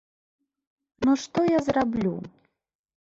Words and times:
Ну 1.07 1.11
што 1.23 1.39
я 1.47 1.59
зраблю?! 1.67 2.15